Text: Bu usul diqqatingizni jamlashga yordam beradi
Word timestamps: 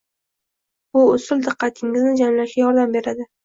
Bu 0.95 1.03
usul 1.11 1.45
diqqatingizni 1.49 2.17
jamlashga 2.25 2.63
yordam 2.67 3.01
beradi 3.01 3.33